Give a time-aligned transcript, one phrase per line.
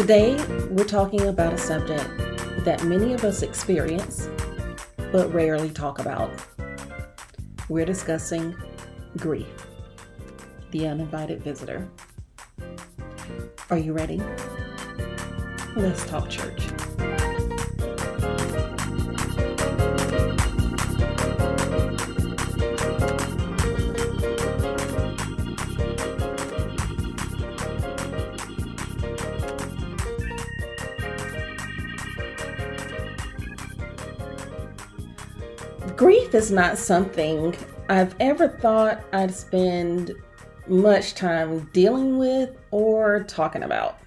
[0.00, 0.34] Today,
[0.70, 2.08] we're talking about a subject
[2.64, 4.30] that many of us experience
[5.12, 6.30] but rarely talk about.
[7.68, 8.56] We're discussing
[9.18, 9.46] grief,
[10.70, 11.86] the uninvited visitor.
[13.68, 14.22] Are you ready?
[15.76, 16.68] Let's talk church.
[36.30, 37.56] Grief is not something
[37.88, 40.12] I've ever thought I'd spend
[40.68, 43.98] much time dealing with or talking about.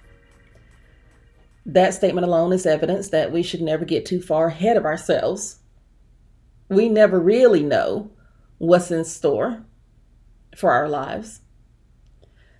[1.65, 5.57] That statement alone is evidence that we should never get too far ahead of ourselves.
[6.70, 8.10] We never really know
[8.58, 9.65] what's in store
[10.55, 11.41] for our lives.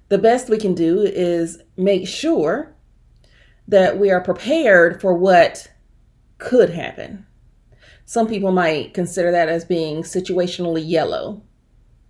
[0.10, 2.76] The best we can do is make sure
[3.70, 5.72] that we are prepared for what
[6.38, 7.28] could happen.
[8.14, 11.42] Some people might consider that as being situationally yellow,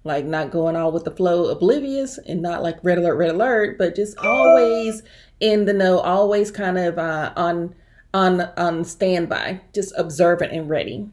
[0.03, 3.77] like not going all with the flow, oblivious, and not like red alert, red alert,
[3.77, 5.01] but just always
[5.39, 7.73] in the know, always kind of uh, on
[8.13, 11.09] on on standby, just observant and ready.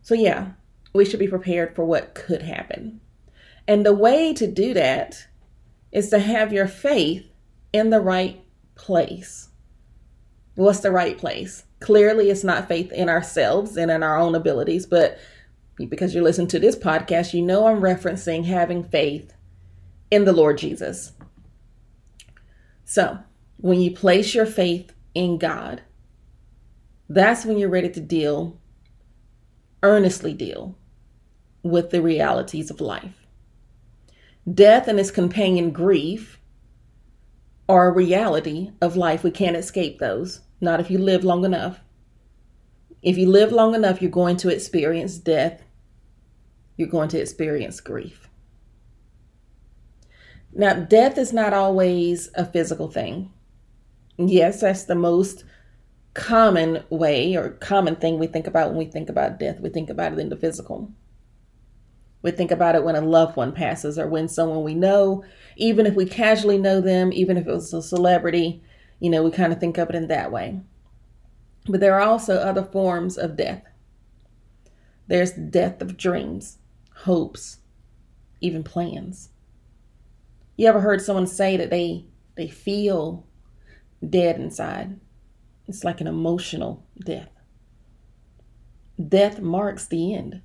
[0.00, 0.52] So yeah,
[0.94, 3.02] we should be prepared for what could happen.
[3.68, 5.26] And the way to do that
[5.92, 7.30] is to have your faith
[7.74, 8.42] in the right
[8.74, 9.50] place.
[10.54, 11.64] What's the right place?
[11.82, 15.18] Clearly, it's not faith in ourselves and in our own abilities, but
[15.88, 19.34] because you're listening to this podcast, you know I'm referencing having faith
[20.08, 21.12] in the Lord Jesus.
[22.84, 23.18] So,
[23.56, 25.82] when you place your faith in God,
[27.08, 28.60] that's when you're ready to deal,
[29.82, 30.78] earnestly deal
[31.64, 33.26] with the realities of life.
[34.52, 36.38] Death and its companion grief
[37.68, 39.24] are a reality of life.
[39.24, 40.42] We can't escape those.
[40.62, 41.80] Not if you live long enough.
[43.02, 45.60] If you live long enough, you're going to experience death.
[46.76, 48.28] You're going to experience grief.
[50.52, 53.32] Now, death is not always a physical thing.
[54.16, 55.44] Yes, that's the most
[56.14, 59.58] common way or common thing we think about when we think about death.
[59.58, 60.92] We think about it in the physical.
[62.22, 65.24] We think about it when a loved one passes or when someone we know,
[65.56, 68.62] even if we casually know them, even if it was a celebrity,
[69.02, 70.60] you know, we kind of think of it in that way.
[71.66, 73.64] But there are also other forms of death.
[75.08, 76.58] There's the death of dreams,
[76.98, 77.58] hopes,
[78.40, 79.30] even plans.
[80.56, 82.04] You ever heard someone say that they
[82.36, 83.26] they feel
[84.08, 85.00] dead inside?
[85.66, 87.30] It's like an emotional death.
[89.08, 90.42] Death marks the end.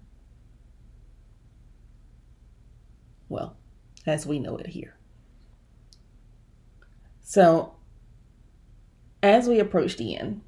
[3.29, 3.55] Well,
[4.07, 4.97] as we know it here.
[7.21, 7.76] So
[9.27, 10.41] as we approach the end,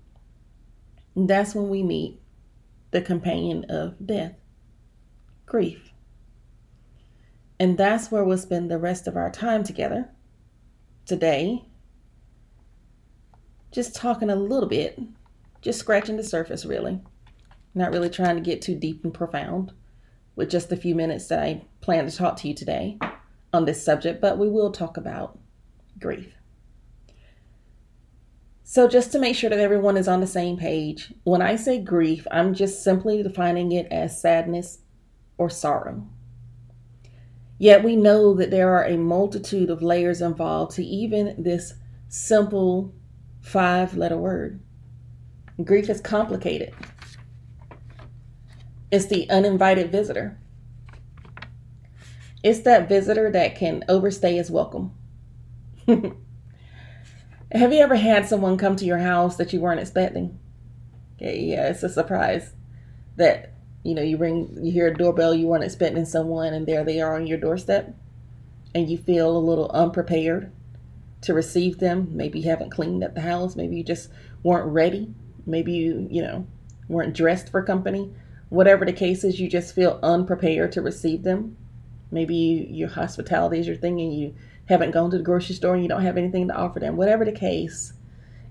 [1.15, 2.19] that's when we meet
[2.91, 4.35] the companion of death,
[5.45, 5.91] grief.
[7.59, 10.09] And that's where we'll spend the rest of our time together
[11.05, 11.65] today,
[13.71, 14.99] just talking a little bit,
[15.61, 17.01] just scratching the surface, really.
[17.75, 19.73] Not really trying to get too deep and profound
[20.35, 22.97] with just the few minutes that I plan to talk to you today
[23.51, 25.37] on this subject, but we will talk about
[25.99, 26.38] grief.
[28.71, 31.79] So, just to make sure that everyone is on the same page, when I say
[31.81, 34.81] grief, I'm just simply defining it as sadness
[35.39, 36.07] or sorrow.
[37.57, 41.73] Yet we know that there are a multitude of layers involved to even this
[42.09, 42.93] simple
[43.41, 44.61] five letter word.
[45.63, 46.71] Grief is complicated.
[48.91, 50.37] It's the uninvited visitor.
[52.43, 54.91] It's that visitor that can overstay his welcome.
[57.51, 60.37] Have you ever had someone come to your house that you weren't expecting?
[61.15, 62.53] Okay, yeah, it's a surprise
[63.15, 63.53] that
[63.83, 67.01] you know you ring, you hear a doorbell, you weren't expecting someone, and there they
[67.01, 67.95] are on your doorstep,
[68.75, 70.51] and you feel a little unprepared
[71.21, 72.09] to receive them.
[72.11, 74.09] Maybe you haven't cleaned up the house, maybe you just
[74.43, 75.11] weren't ready,
[75.47, 76.45] maybe you you know
[76.87, 78.13] weren't dressed for company.
[78.49, 81.57] Whatever the case is, you just feel unprepared to receive them.
[82.11, 84.35] Maybe you, your hospitality is your thing, and you
[84.69, 86.95] haven't gone to the grocery store and you don't have anything to offer them.
[86.95, 87.93] Whatever the case,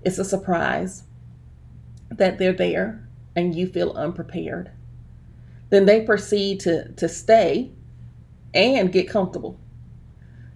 [0.03, 1.03] it's a surprise
[2.09, 4.71] that they're there and you feel unprepared.
[5.69, 7.71] Then they proceed to, to stay
[8.53, 9.59] and get comfortable.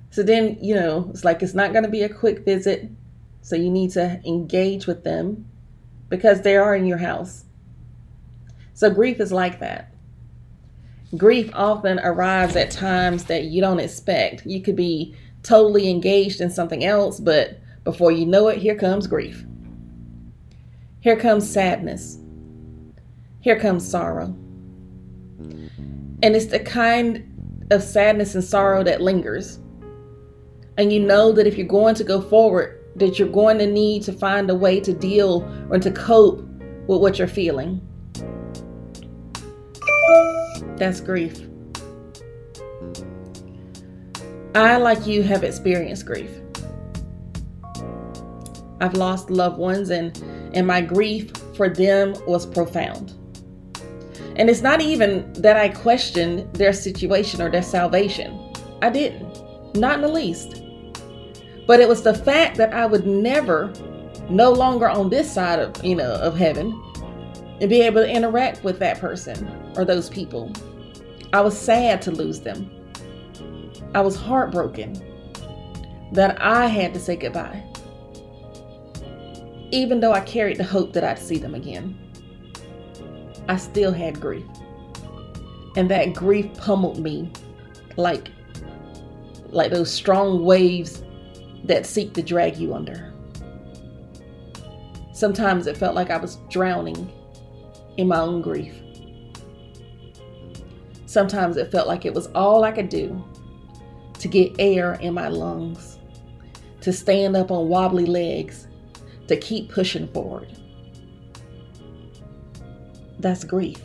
[0.09, 2.89] So then, you know, it's like it's not going to be a quick visit.
[3.41, 5.49] So you need to engage with them
[6.09, 7.45] because they are in your house.
[8.73, 9.92] So grief is like that.
[11.17, 14.45] Grief often arrives at times that you don't expect.
[14.45, 19.07] You could be totally engaged in something else, but Before you know it, here comes
[19.07, 19.45] grief.
[21.01, 22.17] Here comes sadness.
[23.41, 24.35] Here comes sorrow.
[26.21, 29.59] And it's the kind of sadness and sorrow that lingers.
[30.77, 34.03] And you know that if you're going to go forward, that you're going to need
[34.03, 36.47] to find a way to deal or to cope
[36.87, 37.85] with what you're feeling.
[40.77, 41.39] That's grief.
[44.55, 46.29] I, like you, have experienced grief.
[48.81, 50.15] I've lost loved ones, and,
[50.53, 53.13] and my grief for them was profound.
[54.35, 58.53] And it's not even that I questioned their situation or their salvation.
[58.81, 60.63] I didn't, not in the least.
[61.65, 63.71] But it was the fact that I would never,
[64.29, 66.79] no longer on this side of, you know, of heaven,
[67.61, 70.51] and be able to interact with that person or those people.
[71.33, 72.69] I was sad to lose them.
[73.95, 74.93] I was heartbroken
[76.13, 77.63] that I had to say goodbye.
[79.71, 81.97] Even though I carried the hope that I'd see them again,
[83.49, 84.45] I still had grief.
[85.75, 87.31] And that grief pummeled me
[87.97, 88.29] like
[89.49, 91.03] like those strong waves
[91.63, 93.13] that seek to drag you under.
[95.13, 97.11] Sometimes it felt like I was drowning
[97.97, 98.75] in my own grief.
[101.13, 103.23] Sometimes it felt like it was all I could do
[104.17, 105.99] to get air in my lungs,
[106.81, 108.67] to stand up on wobbly legs,
[109.27, 110.57] to keep pushing forward.
[113.19, 113.79] That's grief.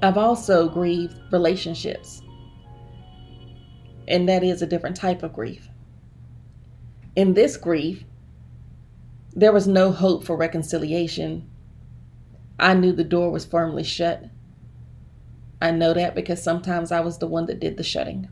[0.00, 2.22] I've also grieved relationships,
[4.06, 5.68] and that is a different type of grief.
[7.16, 8.04] In this grief,
[9.32, 11.50] there was no hope for reconciliation.
[12.58, 14.24] I knew the door was firmly shut.
[15.60, 18.28] I know that because sometimes I was the one that did the shutting.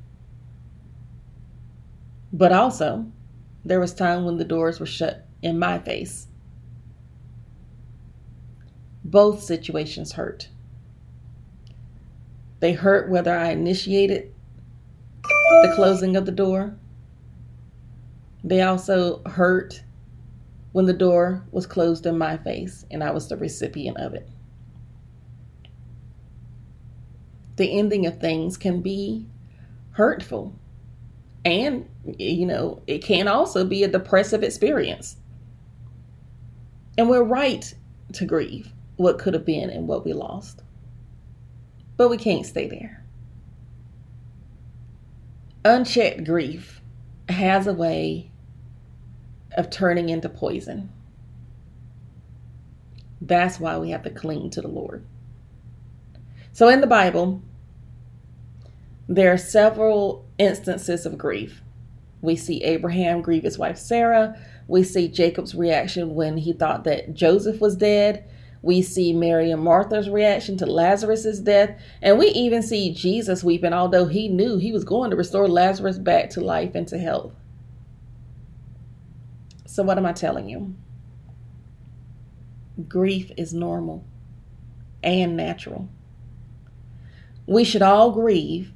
[2.32, 3.06] But also,
[3.64, 6.28] there was time when the doors were shut in my face.
[9.04, 10.48] Both situations hurt.
[12.60, 14.32] They hurt whether I initiated
[15.22, 16.76] the closing of the door.
[18.44, 19.82] They also hurt
[20.72, 24.28] when the door was closed in my face and I was the recipient of it.
[27.56, 29.26] The ending of things can be
[29.92, 30.58] hurtful.
[31.44, 31.88] And,
[32.18, 35.16] you know, it can also be a depressive experience.
[36.96, 37.72] And we're right
[38.14, 40.62] to grieve what could have been and what we lost.
[41.96, 43.04] But we can't stay there.
[45.64, 46.80] Unchecked grief
[47.28, 48.31] has a way
[49.56, 50.90] of turning into poison.
[53.20, 55.04] That's why we have to cling to the Lord.
[56.52, 57.40] So in the Bible,
[59.08, 61.62] there are several instances of grief.
[62.20, 64.38] We see Abraham grieve his wife Sarah.
[64.68, 68.24] We see Jacob's reaction when he thought that Joseph was dead.
[68.62, 71.80] We see Mary and Martha's reaction to Lazarus's death.
[72.00, 75.98] And we even see Jesus weeping, although he knew he was going to restore Lazarus
[75.98, 77.32] back to life and to health.
[79.72, 80.74] So, what am I telling you?
[82.88, 84.04] Grief is normal
[85.02, 85.88] and natural.
[87.46, 88.72] We should all grieve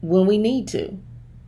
[0.00, 0.98] when we need to,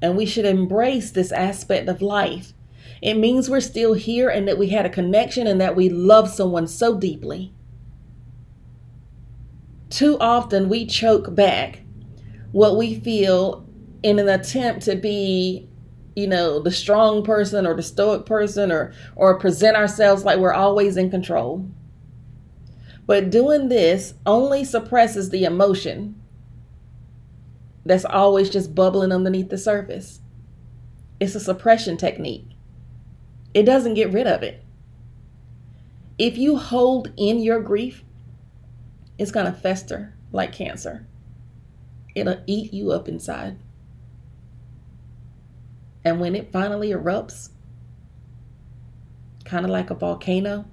[0.02, 2.52] and we should embrace this aspect of life
[3.00, 6.28] it means we're still here and that we had a connection and that we love
[6.28, 7.52] someone so deeply.
[9.90, 11.82] Too often we choke back
[12.52, 13.66] what we feel
[14.02, 15.68] in an attempt to be,
[16.18, 20.52] you know, the strong person or the stoic person or or present ourselves like we're
[20.52, 21.64] always in control.
[23.06, 26.20] But doing this only suppresses the emotion
[27.86, 30.20] that's always just bubbling underneath the surface.
[31.20, 32.48] It's a suppression technique.
[33.54, 34.62] It doesn't get rid of it.
[36.18, 38.04] If you hold in your grief,
[39.18, 41.06] it's going to fester like cancer.
[42.16, 43.58] It'll eat you up inside.
[46.08, 47.50] And when it finally erupts,
[49.44, 50.64] kind of like a volcano,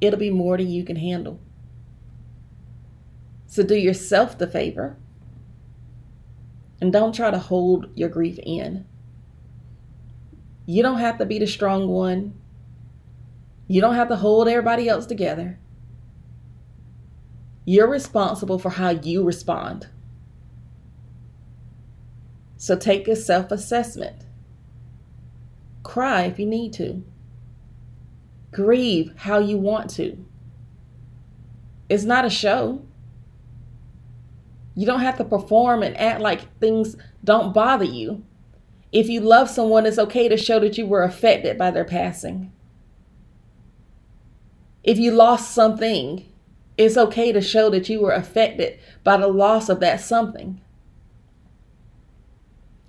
[0.00, 1.40] it'll be more than you can handle.
[3.48, 4.96] So do yourself the favor
[6.80, 8.84] and don't try to hold your grief in.
[10.64, 12.34] You don't have to be the strong one.
[13.66, 15.58] You don't have to hold everybody else together.
[17.64, 19.88] You're responsible for how you respond.
[22.56, 24.24] So take a self assessment.
[25.82, 27.04] Cry if you need to.
[28.50, 30.24] Grieve how you want to.
[31.88, 32.82] It's not a show.
[34.74, 38.24] You don't have to perform and act like things don't bother you.
[38.92, 42.52] If you love someone, it's okay to show that you were affected by their passing.
[44.82, 46.24] If you lost something,
[46.76, 50.60] it's okay to show that you were affected by the loss of that something.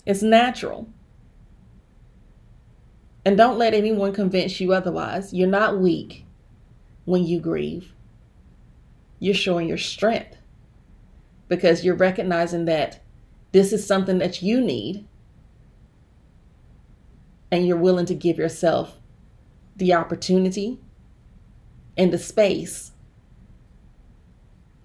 [0.07, 0.87] It's natural.
[3.25, 5.33] And don't let anyone convince you otherwise.
[5.33, 6.25] You're not weak
[7.03, 7.93] when you grieve.
[9.19, 10.37] You're showing your strength
[11.49, 13.01] because you're recognizing that
[13.51, 15.05] this is something that you need
[17.51, 18.99] and you're willing to give yourself
[19.75, 20.79] the opportunity
[21.97, 22.93] and the space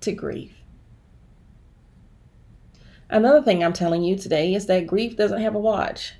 [0.00, 0.61] to grieve.
[3.12, 6.14] Another thing I'm telling you today is that grief doesn't have a watch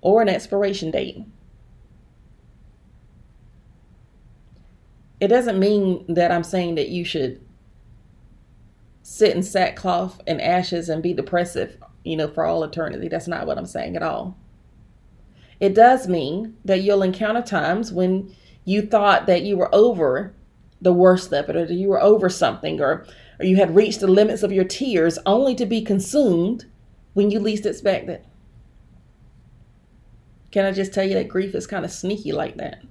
[0.00, 1.24] or an expiration date.
[5.20, 7.40] it doesn't mean that I'm saying that you should
[9.02, 13.08] sit in sackcloth and ashes and be depressive, you know, for all eternity.
[13.08, 14.36] That's not what I'm saying at all.
[15.60, 18.34] It does mean that you'll encounter times when
[18.64, 20.34] you thought that you were over
[20.80, 23.06] the worst of it or that you were over something or
[23.40, 26.66] or you had reached the limits of your tears only to be consumed
[27.14, 28.24] when you least expect it.
[30.52, 32.82] Can I just tell you that grief is kind of sneaky like that?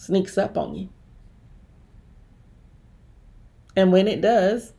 [0.00, 0.88] sneaks up on you.
[3.76, 4.72] And when it does,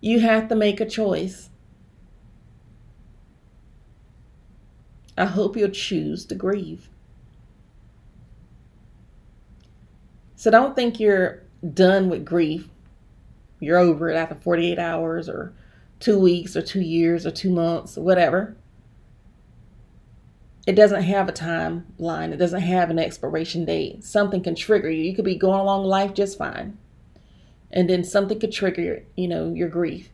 [0.00, 1.48] you have to make a choice.
[5.16, 6.90] I hope you'll choose to grieve.
[10.34, 12.68] So don't think you're done with grief.
[13.60, 15.54] You're over it after 48 hours or
[15.98, 18.54] two weeks or two years or two months whatever
[20.66, 22.32] it doesn't have a timeline.
[22.32, 24.02] It doesn't have an expiration date.
[24.02, 25.04] Something can trigger you.
[25.04, 26.76] You could be going along life just fine.
[27.70, 30.10] And then something could trigger, you know, your grief.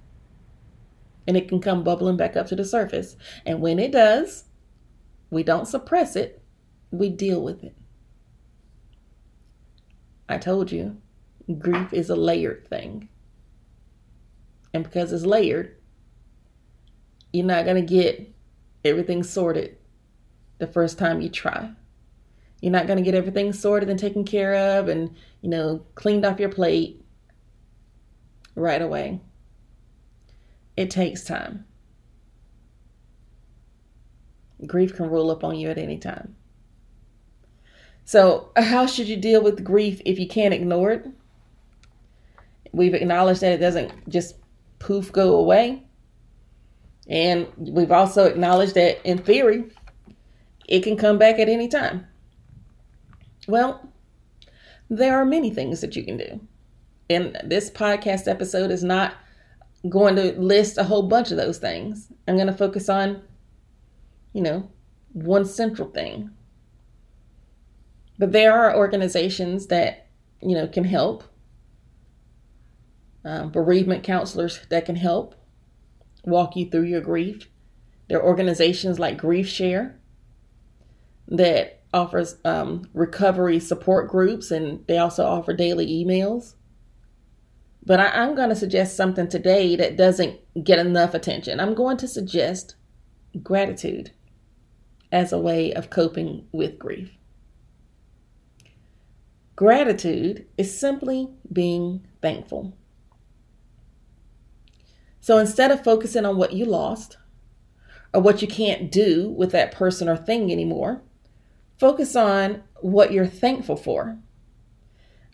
[1.26, 3.16] And it can come bubbling back up to the surface.
[3.46, 4.44] And when it does,
[5.30, 6.42] we don't suppress it.
[6.90, 7.74] We deal with it.
[10.28, 10.98] I told you,
[11.58, 13.08] grief is a layered thing.
[14.74, 15.76] And because it's layered,
[17.32, 18.32] you're not going to get
[18.84, 19.76] everything sorted
[20.58, 21.70] the first time you try.
[22.60, 26.24] You're not going to get everything sorted and taken care of and, you know, cleaned
[26.24, 27.04] off your plate
[28.54, 29.20] right away.
[30.76, 31.66] It takes time.
[34.64, 36.36] Grief can roll up on you at any time.
[38.04, 41.06] So, how should you deal with grief if you can't ignore it?
[42.72, 44.36] We've acknowledged that it doesn't just
[44.78, 45.84] poof go away.
[47.08, 49.64] And we've also acknowledged that in theory,
[50.68, 52.06] it can come back at any time.
[53.46, 53.92] Well,
[54.88, 56.40] there are many things that you can do.
[57.10, 59.14] And this podcast episode is not
[59.88, 62.08] going to list a whole bunch of those things.
[62.28, 63.22] I'm going to focus on,
[64.32, 64.70] you know,
[65.12, 66.30] one central thing.
[68.18, 70.06] But there are organizations that,
[70.40, 71.24] you know, can help.
[73.24, 75.36] Um, bereavement counselors that can help
[76.24, 77.48] walk you through your grief.
[78.08, 80.00] There are organizations like Grief Share
[81.28, 86.54] that offers um, recovery support groups and they also offer daily emails.
[87.84, 91.58] But I, am going to suggest something today that doesn't get enough attention.
[91.58, 92.76] I'm going to suggest
[93.42, 94.12] gratitude
[95.10, 97.10] as a way of coping with grief.
[99.56, 102.76] Gratitude is simply being thankful.
[105.22, 107.16] So instead of focusing on what you lost
[108.12, 111.00] or what you can't do with that person or thing anymore,
[111.82, 114.16] Focus on what you're thankful for.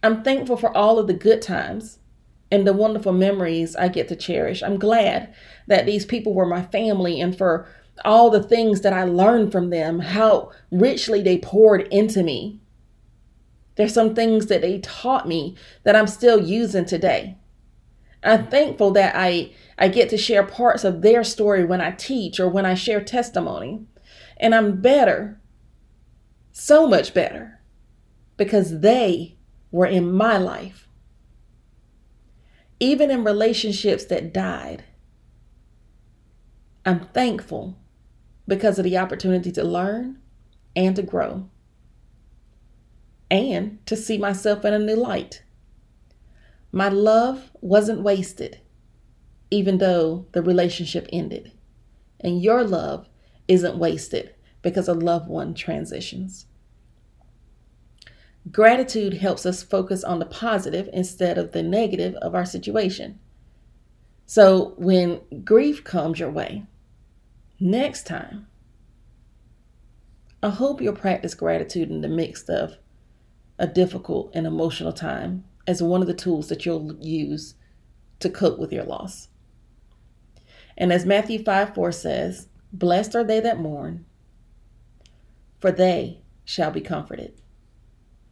[0.03, 1.99] I'm thankful for all of the good times
[2.51, 4.63] and the wonderful memories I get to cherish.
[4.63, 5.35] I'm glad
[5.67, 7.69] that these people were my family and for
[8.03, 12.61] all the things that I learned from them, how richly they poured into me.
[13.75, 17.37] There's some things that they taught me that I'm still using today.
[18.23, 22.41] I'm thankful that I, I get to share parts of their story when I teach
[22.41, 23.87] or when I share testimony.
[24.37, 25.41] And I'm better
[26.53, 27.61] so much better
[28.37, 29.37] because they
[29.71, 30.89] were in my life.
[32.81, 34.85] Even in relationships that died,
[36.85, 37.77] I'm thankful
[38.47, 40.19] because of the opportunity to learn
[40.75, 41.49] and to grow
[43.31, 45.43] and to see myself in a new light.
[46.73, 48.61] My love wasn't wasted,
[49.51, 51.53] even though the relationship ended.
[52.21, 53.09] And your love
[53.47, 56.47] isn't wasted because a loved one transitions.
[58.51, 63.19] Gratitude helps us focus on the positive instead of the negative of our situation.
[64.27, 66.65] So when grief comes your way,
[67.61, 68.47] next time,
[70.43, 72.77] I hope you'll practice gratitude in the midst of
[73.59, 77.55] a difficult and emotional time as one of the tools that you'll use
[78.21, 79.29] to cope with your loss.
[80.81, 84.07] And as Matthew 5 4 says, Blessed are they that mourn,
[85.59, 87.35] for they shall be comforted.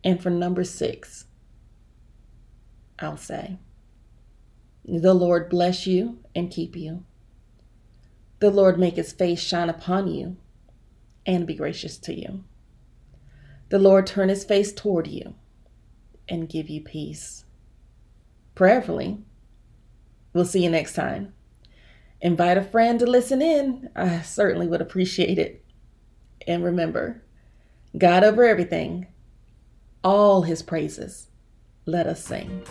[0.05, 1.25] And for Numbers six,
[3.01, 3.59] I'll say,
[4.85, 7.05] The Lord bless you and keep you.
[8.39, 10.37] The Lord make his face shine upon you
[11.27, 12.45] and be gracious to you.
[13.71, 15.35] The Lord turn his face toward you
[16.29, 17.45] and give you peace.
[18.55, 19.19] Prayerfully,
[20.33, 21.33] we'll see you next time.
[22.21, 23.91] Invite a friend to listen in.
[23.95, 25.65] I certainly would appreciate it.
[26.47, 27.23] And remember,
[27.97, 29.07] God over everything,
[30.03, 31.29] all his praises,
[31.85, 32.63] let us sing.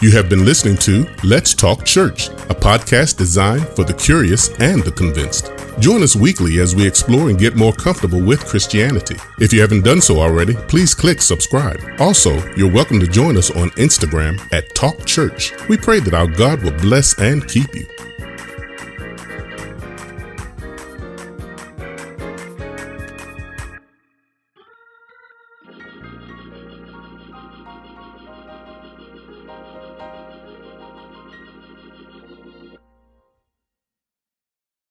[0.00, 4.80] You have been listening to Let's Talk Church, a podcast designed for the curious and
[4.84, 5.50] the convinced.
[5.80, 9.16] Join us weekly as we explore and get more comfortable with Christianity.
[9.40, 11.80] If you haven't done so already, please click subscribe.
[11.98, 15.52] Also, you're welcome to join us on Instagram at Talk Church.
[15.68, 17.88] We pray that our God will bless and keep you.